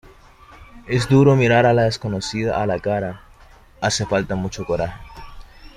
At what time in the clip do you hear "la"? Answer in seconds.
1.73-1.83, 2.65-2.79